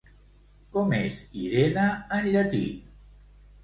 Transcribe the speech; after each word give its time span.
Com 0.77 0.95
és 1.01 1.21
Irene 1.43 1.87
en 2.19 2.29
llatí? 2.35 2.67